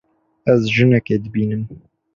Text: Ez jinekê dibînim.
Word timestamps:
Ez 0.51 0.61
jinekê 0.73 1.15
dibînim. 1.23 1.63